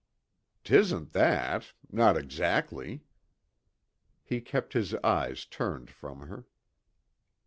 [0.63, 3.03] "'Tisn't that not exactly."
[4.23, 6.47] He kept his eyes turned from her.